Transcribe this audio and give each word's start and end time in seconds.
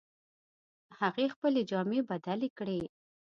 هغې 0.99 1.25
خپلې 1.35 1.61
جامې 1.69 1.99
بدلې 2.09 2.49
کړې 2.57 2.81